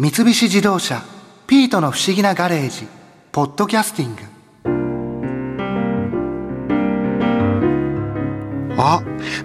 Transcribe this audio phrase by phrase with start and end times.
[0.00, 1.02] 三菱自動車
[1.48, 2.86] 「ピートの不思議なガレージ」
[3.32, 4.22] 「ポッドキャスティング」
[8.80, 9.02] あ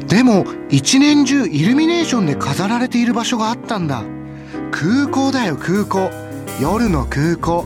[0.07, 4.03] でも一年中イルミネーションで飾られている場所があったんだ。
[4.69, 6.11] 空港だよ空港。
[6.61, 7.65] 夜の空港。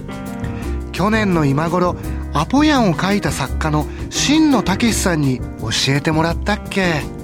[0.94, 1.98] 去年の今頃
[2.32, 7.17] アポヤンを描いた作家の新野武さんに教えてもらったっけ。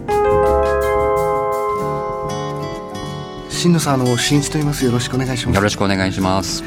[3.63, 4.83] 新野さんあの新一と言います。
[4.83, 5.55] よろしくお願いします。
[5.55, 6.65] よろしくお願いします。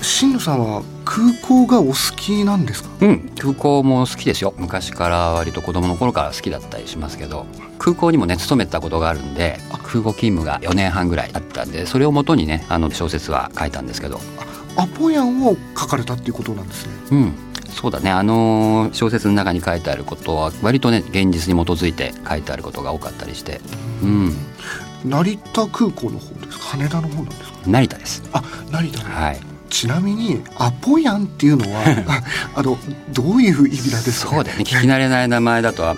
[0.00, 2.88] 新野さんは空港がお好きなんですか？
[3.00, 4.54] うん空港も好きですよ。
[4.58, 7.46] 昔から割と子供の頃から好きだったりしますけど
[7.80, 14.20] 空港にもね勤めたことがあるんで空港勤務が4年半ぐらいあったんでそれをもとにねあの小説は書いたんですけど。
[14.76, 16.92] アポヤンを書かれたっていうことなんですね。
[17.10, 17.34] うん
[17.72, 18.12] そうだね。
[18.12, 23.60] あの小説の中に書いてあることは割とね現実に基づいて書いてあることが多かったりして。
[24.04, 24.36] うん
[25.04, 26.64] 成田空港の方ですか？
[26.78, 27.58] 羽田の方なんですか？
[27.66, 28.22] 成田です。
[28.32, 29.40] あ成田ねはい。
[29.70, 31.82] ちなみにアポヤンっていうのは
[32.54, 32.76] あの
[33.10, 34.64] どういう意味なんですか、そうだよね。
[34.64, 35.96] 聞き慣れない名前だとは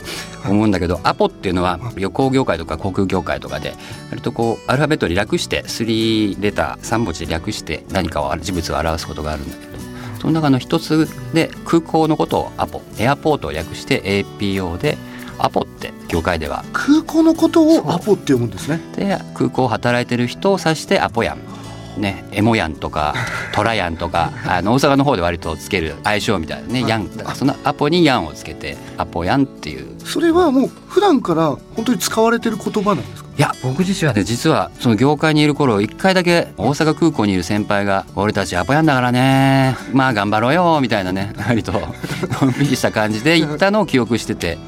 [0.49, 3.75] 思うんだけどアポっていうのは旅行業界とか航空業界とかで
[4.11, 9.73] 割とこうアルファベットに略して3レター3文字で略して何かを事物を表すことがあるんだけど
[10.21, 14.97] その中の一つで空港のことをアポエアポートを略して APO で
[15.39, 16.65] アポって業界では。
[16.73, 18.81] 空港のことをアポって読むんですね。
[18.97, 21.39] で空港を働いてる人を指してアポヤン。
[22.01, 23.15] ね、エモヤンとか
[23.55, 27.17] トラヤンとかあの大阪の方で割とつける相性みたいなねヤン。
[27.17, 29.87] だからそのアポにヤンをつけてアポヤンっていう。
[30.05, 33.29] それはもう普段から本当に使われてる言葉なんですか？
[33.39, 44.59] いや僕自身はね実はその業界にいる頃一回だけ大阪空港にいる先輩が「俺たちアポヤンだからねまあ頑張ろうよ」みたいなね割とのんびりした感じで言ったのを記憶してて。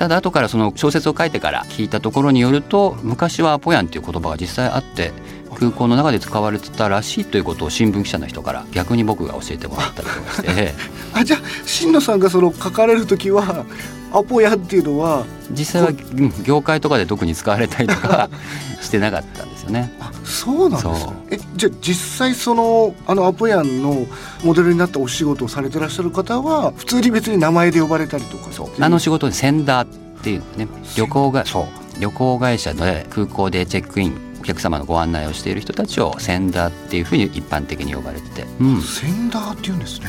[0.00, 5.12] ただ後からその小説を書いてから聞いたところによると昔はアポヤンっていう言葉が実際あって
[5.56, 10.72] 空港の中で使われてたらしいということを新聞記者の人から逆に僕が教えてもらったりとかして。
[11.12, 13.66] あじゃあ新野さんがその書かれる時は
[14.12, 18.28] アポヤンっていうのは実際はうん業界とかで特に使われたりとか
[18.80, 19.92] してなかったんですよね。
[20.00, 20.94] あそうなんですそう。
[20.94, 24.06] ねえじゃあ実際そのあのアポヤンの
[24.44, 28.82] モデルになったお仕事をされてらっしゃる方は普通に別に名前で呼ばれたりとかそう。
[28.82, 30.66] あの仕事でセンダーっていうね
[30.96, 31.64] 旅行がそう。
[32.00, 40.06] 旅行会社で空港でチェックインお客様のご案内をしている人たちをセンダーっていうふうに一般的に呼ばれてて、うん、センダーって言うんですね。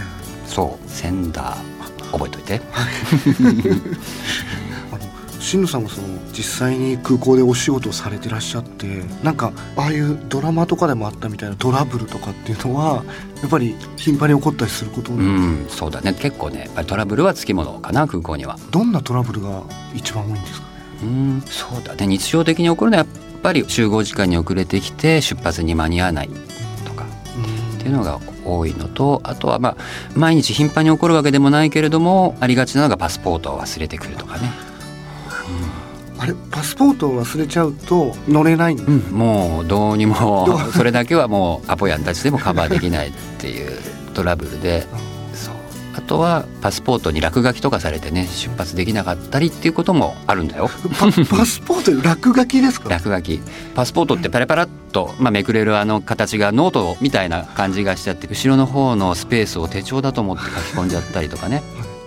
[0.48, 0.90] そう。
[0.90, 1.71] センダー
[2.12, 2.62] 覚えといて。
[4.92, 5.00] あの
[5.40, 13.04] 新野さんがその実際に空港でお仕事をされてらっしゃってなんかああいうドラマとかでもあったみたいなトラブルとかっていうのは
[13.42, 16.14] やっぱり頻繁に起こったりすること、うんそうだね。
[16.14, 18.58] 結構ねトラブルはつきものかな空港には。
[18.70, 19.64] どんなトラブルが
[19.96, 20.68] 一番多いんですかね？
[21.02, 22.06] うんそうだね。
[22.06, 26.30] 日常的に起こるのはやっぱり集合時間に遅れてきて出発に間に合わない
[26.86, 28.20] とかっていうのが
[28.58, 29.78] 多いのとあとはまあ
[30.16, 34.52] 毎日頻繁に起こるわけでもないけれどもありがちなのがパスポートを忘れてくるとかね、
[36.18, 43.80] あれパスポートを忘れちゃうと乗れないんうん、もうどうにもそれだけはもうアポヤンたちでもカバーできないっていう
[44.14, 44.86] トラブルで
[45.94, 50.70] あとはパスポートに落書きとかされてね出発できなかったりっていうこともあるんだよ。
[51.00, 52.90] パパスポートに落書きですか？
[52.90, 53.42] 落書き。
[53.76, 61.62] パスポートってパラパラっと、まあ、めくれるあの形がノートみたいな感じがしちゃって後ろの方のスペースを手帳だと思って書き込んじゃったりとかね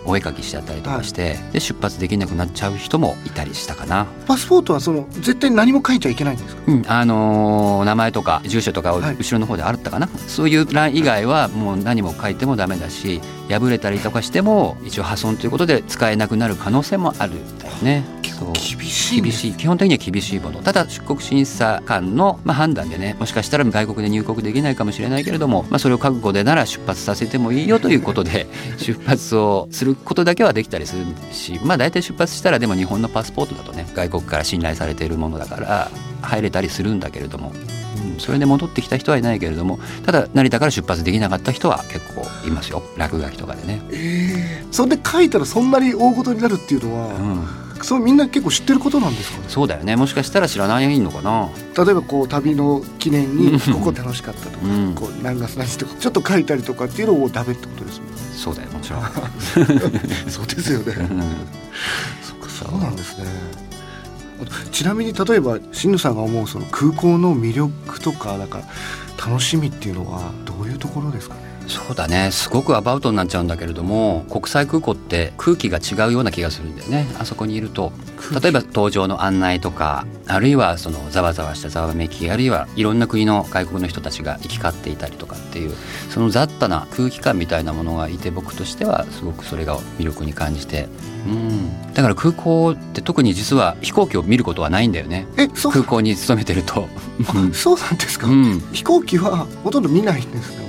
[0.06, 4.06] お絵描きしちゃったりとかして、で出発できなくなっちゃう人もいたりしたかな。
[4.26, 6.62] パスポートはその絶対何も書いちゃいけないんですか？
[6.66, 18.04] うん、あのー名前とか住所とか後ろの方であったかな、そういう欄以外はもう何も書いてもダメだし破れたりとかしても一応破損ということで使えなくなる可能性もあるんだよね。
[18.44, 18.78] そう。
[18.78, 19.52] 厳しいね厳しい。
[19.54, 20.62] 基本的には厳しいもの。
[20.62, 28.46] ただ出国審査官の、まあ、判断でねもしかしたら外国で入国できないかもしれないけれども、まあ、それを覚悟でなら出発させてもいいよということで
[28.78, 35.90] 出発をすることだけはできたりするしまあ大体出発したらでも日本のパスポートだとね外国から信頼されているものだから
[36.22, 37.50] 入れたりするんだけれども。
[37.50, 37.84] うん
[38.18, 42.82] それで戻ってきた人はいないけれどもただ成田から出発できなかった人は結構いますよ。
[42.96, 43.82] 落書きとかでね。
[43.90, 49.44] ええそれで書いたらそんなに大事になるっていうのは、うんそうみんな結構知ってることなんですかね？
[49.48, 49.94] そうだよね。
[49.94, 51.50] もしかしたら知らないのかな？
[51.84, 53.36] 例えばこう旅の記念うん。
[53.52, 54.94] にここ楽しかったとか、うん。
[54.94, 58.14] こう何月何日とかちょっと書いたりとかっていうのをダメってことですもんね。
[58.16, 59.02] そうだよもちろん。
[60.30, 60.94] そうですよね。
[60.98, 61.22] うん。
[62.22, 63.26] そっかそうなんですね。
[64.72, 68.62] ちなみに例えば新野さんが思うその空港の魅力とかなんか
[69.16, 71.40] 楽しみっていうのはどういうところですかね？
[71.66, 72.30] そうだね。
[72.30, 77.06] すごくアバウトになっちゃうんだけれども国際空港って空気が違うような気がするんだよね。
[77.18, 77.92] あそこにいると。
[78.40, 85.74] 例えば搭乗の案内とかあるいはそのざわざわしたざわめきあるいはいろんな国の外国の人たちが行き交っていたりとかっていう
[86.10, 90.88] その雑多な空気感みたいなものがいて僕としてはすごくそれが魅力に感じて。
[91.26, 91.92] うん。
[91.94, 95.26] だから空港って特に実は飛行機を見ることはないんだよね。
[95.38, 95.72] えそう？
[95.72, 96.88] 空港に勤めてると、
[97.28, 100.62] あ そうなんですか、うん、飛行機はほとんど見ないんですか？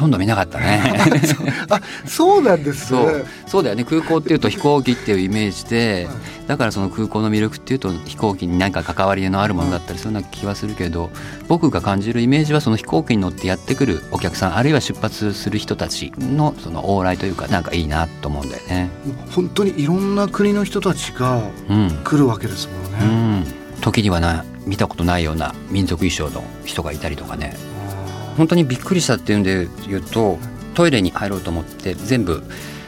[0.00, 0.94] とんど見なかったね。
[1.68, 3.26] あそうなんですそねう。
[3.46, 3.84] そうだよね。
[3.84, 6.16] 空港っていうと飛行機っていうイメージではい。
[6.48, 11.10] だからその空港の魅力っていうと飛行機に何か関わりのあるものだったりするような気はするけど
[11.48, 18.88] 僕が感じるイメージはその飛行機に乗ってやってくるお客さんあるいは出発する人たちのその往来というかなんかいいなと思うんだよね。
[19.30, 21.90] 本当にいろんな国の人たちがうん。
[22.02, 22.68] 来るわけです
[23.00, 23.44] もんうね、ん、
[23.82, 27.54] 時にはな見たことないような民族衣装の人がいたりとかね。
[27.99, 27.99] あ
[28.36, 30.38] 本当にびっくりしたっていうんで言うと
[30.74, 32.42] トイレに入ろうと思って全部、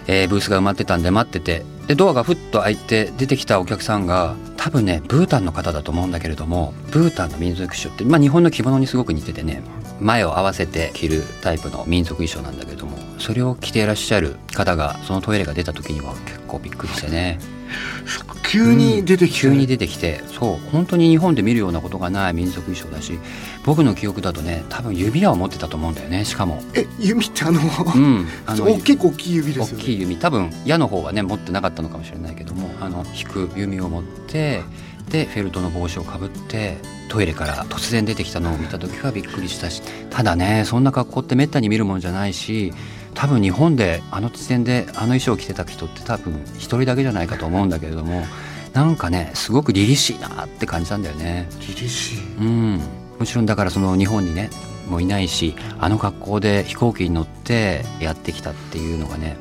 [0.06, 9.62] えーブースが埋まってたんで待っててでドアがふっと開いて出てきたお客さんが多分ねブータンの方だと思うんだけれどもブータンの民族衣装って、まあ、日本の着物にすごく似ててね
[10.00, 17.38] 前を合わせて着るタイプの民族衣装なんだけどもそれを着ていらっしゃる方がそのトイレが出た時には結構びっくりしてね。
[18.52, 20.20] 急に出てきて、急に出てきて。
[20.26, 20.70] そう。
[20.70, 23.18] 本当に日本で見るようなことがない民族衣装だし
[23.64, 26.60] 僕の記憶だとね多分指輪を持ってたと思うんだよねしかも。
[26.74, 29.82] え弓ってあの、うん、 あのお結構大きい指ですよね。
[29.82, 34.62] 大きい弓多分矢の方はね持ってなかったのかもしれないけどもあの引く弓を持って
[35.08, 36.76] でフェルトの帽子をかぶって
[37.08, 39.80] トイレから突然出てきたのを見た時はびっくりしたし。
[40.10, 42.74] ただねそんな格好ってめったに見るもんじゃないし
[43.14, 48.24] 多分日本であの時点であの衣装を着てた人って多分一人だけじゃないかと思うんだけれども
[48.72, 51.46] なんかねすごく凛々しいなって感じたんだよね。
[51.60, 52.36] 凛々しい。
[52.38, 52.80] うん、
[53.18, 54.50] もちろんだからその日本にね
[54.88, 59.36] もういないしあの格好で飛行機に乗ってやってきたっていうのがね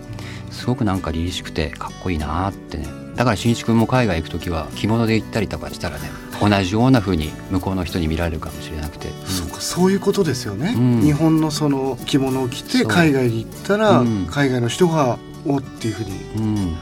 [0.49, 2.85] すごくなんか凛々しくてかっこいいなってね。
[3.15, 6.09] だから新一君も海外行く時は着物で行ったりとかしたらね
[6.41, 11.01] 同じような風に向こうの人に見られるかもしれなくて、そうかそういうことですよね、うん。
[11.01, 14.25] 日本のその着物を着て海外に行ったら、うん。
[14.29, 16.11] 海外の人がおっていうふうに。
[16.37, 16.77] うん。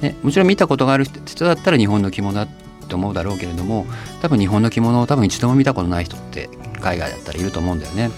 [0.00, 2.48] ね、もちろん見たことがある人だったら日本の着物だっ
[2.88, 3.86] て思うだろうけれども
[4.20, 6.50] 多分日本の着物を多分一度も見たことない人って
[6.80, 8.10] 海外だったらいると思うんだよね。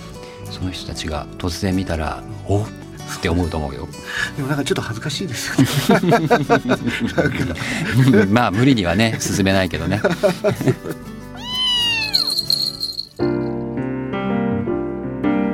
[0.51, 2.67] その人たちが突然見たらお
[3.15, 3.89] っって思うと思うよ。
[4.37, 5.51] でもなんかちょっと恥ずかしいです
[5.93, 6.29] よね。
[8.31, 10.01] まあ無理にはね進めないけどね。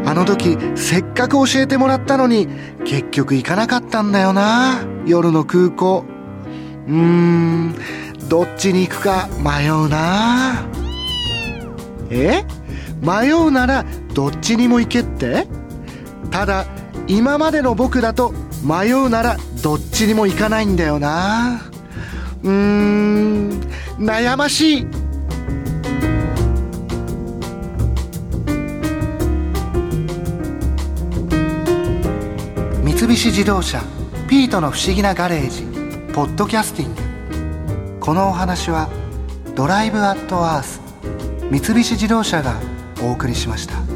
[0.07, 2.49] あの時せっかく教えてもらったのに
[2.85, 6.05] 結局行かなかったんだよな夜の空港。
[6.87, 7.75] うーん
[8.29, 10.63] どっちに行くか迷うな。
[12.11, 12.45] え？
[13.03, 13.85] 迷うなら
[14.15, 15.47] どっちにも行けって？
[16.31, 16.65] ただ
[17.07, 21.61] 今までの僕だと迷うならどっちにも行かないんだよな。
[22.43, 23.61] うーん
[23.99, 24.87] 悩ましい。
[32.83, 33.83] 三菱自動車
[34.29, 35.65] 「ピートの不思議なガレージ」
[36.15, 37.03] ポッドキャスティング。
[38.01, 38.89] このお話は
[39.55, 40.81] 「ドライブ・アット・アース」
[41.51, 42.55] 三菱自動車が
[43.03, 43.94] お送りしました。